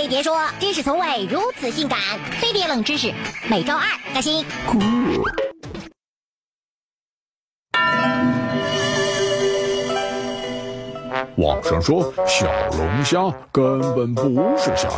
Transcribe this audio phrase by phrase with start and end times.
[0.00, 1.98] 飞碟说，知识从未如此性感。
[2.40, 3.12] 飞碟冷知识，
[3.50, 3.84] 每周二
[4.14, 4.46] 更新。
[11.36, 12.46] 网上说小
[12.78, 14.88] 龙虾根本不是虾，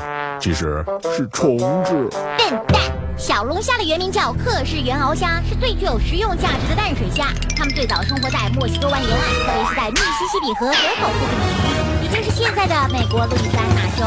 [0.40, 0.84] 其实
[1.16, 2.08] 是虫子。
[2.38, 2.80] 笨蛋！
[3.18, 7.26] 小龙虾的原名叫克氏原螯虾，是最具有食用价值的淡水虾。
[7.56, 14.06] 它们最早生活在墨西哥湾沿岸，特别是在密西西比河河口附近地区，已经是现在的美国路易斯安那州。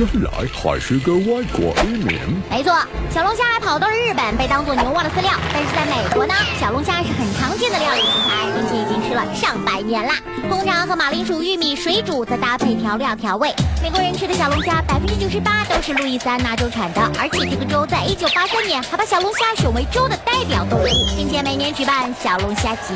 [0.00, 2.18] 原来还是个外国移民。
[2.50, 2.74] 没错，
[3.10, 5.30] 小龙虾还跑到了日本，被当做牛蛙的饲料。
[5.52, 10.14] 但是在美国呢，小龙虾是很常见的料理食材，并且已经吃了上百年啦。
[10.48, 13.54] 通常和马铃薯、玉米水煮，再搭配调料调味。
[13.82, 20.86] 美国人吃的小龙虾百分之九十八都是路易斯安那州产的，而且这个州在一九八三年还把小龙虾选为州的代表动物，
[21.16, 22.94] 并且每年举办小龙虾节。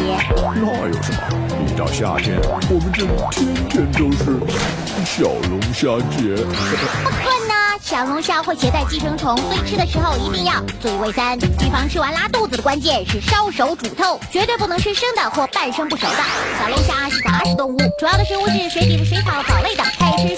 [0.55, 1.19] 那有什么？
[1.67, 2.39] 一到夏天，
[2.71, 4.39] 我们这天天都是
[5.05, 6.37] 小龙虾节。
[7.03, 7.55] 不可能！
[7.81, 11.39] 小龙虾会携带寄生虫，所以吃的时候一定要注意卫生。
[11.61, 16.17] 预防吃完拉肚子的关键是烧熟煮透，绝对不能吃生的或半生不熟的。
[16.61, 20.34] 小龙虾是杂食动物，主要的食物是水底的水草、藻类等，爱吃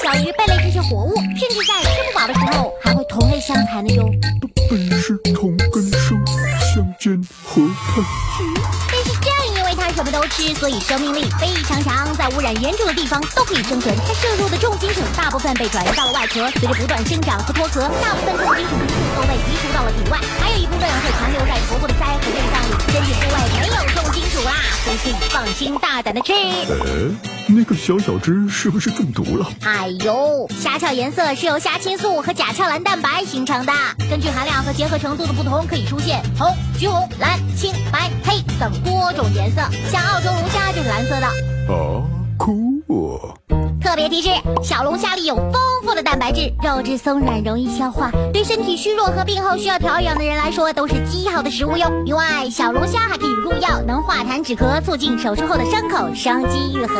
[10.47, 13.95] 之，所以生命力非常强，在污染严重的地方都可以生存。
[14.07, 22.73] 它摄入的重金属大部分被转移到了外壳，随着不断生长和脱壳，大部分重金属毒素都被移除到了体外，还有一部分会残留在头部的鳃和内脏里。
[22.93, 23.76] 身体部位没有
[24.87, 26.33] 属啦，所以可以放心大胆的吃。
[26.33, 27.11] 呃，
[27.49, 29.47] 那个小小只是不是中毒了？
[29.63, 33.73] 哎呦，虾壳颜色是由虾青素和甲壳蓝蛋白形成的，
[34.11, 39.63] 根据含量和结合程度的不同，可以出现红、橘红、蓝、青、白、黑等多种颜色。
[39.91, 41.27] 像澳洲龙虾就是蓝色的。
[41.27, 42.03] 啊，
[42.39, 42.77] 酷！
[43.97, 44.29] 特别提示：
[44.63, 51.91] 小龙虾里有丰富的蛋白质，肉质松软，容易消化，对身体虚弱和病后需要调养的人来说都是极好的食物哟。
[52.05, 56.95] 另外，小龙虾还可以入药，能化痰止咳，促进手术后的伤口生肌愈合。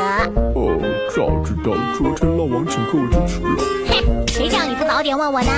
[0.55, 0.73] 哦，
[1.15, 3.57] 早知道昨天老王请客我就吃了。
[3.91, 5.51] 哼，谁叫你不早点问我呢？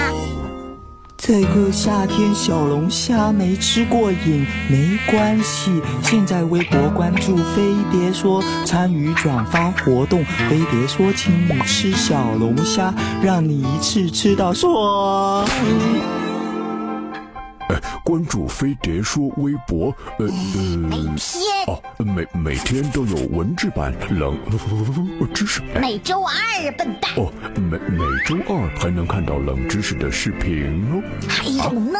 [1.20, 5.82] 这个夏天小龙虾没吃过瘾，没关系。
[6.00, 15.44] 现在微博关注飞碟说，参与转发活动，飞碟说请你吃小龙虾，让你一次吃到爽。
[17.68, 24.38] 哎，关注飞碟说微博，呃每呃，天，哦，每每天都有文字版冷
[25.34, 25.60] 知识。
[25.74, 26.32] 哎每周二，
[26.72, 27.12] 笨蛋。
[27.16, 31.02] 哦，每每周二还能看到冷知识的视频哦。
[31.28, 31.98] 还有呢，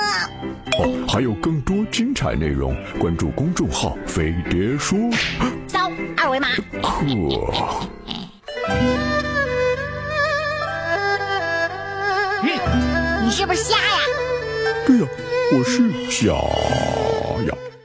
[0.78, 4.98] 哦，还有更多精彩内容，关注公众号“飞碟说
[5.66, 6.48] 扫二维码。”。
[6.82, 7.04] 呵，
[13.24, 13.82] 你是不是瞎呀？
[14.86, 15.06] 对呀，
[15.50, 16.34] 我是小
[17.46, 17.77] 呀。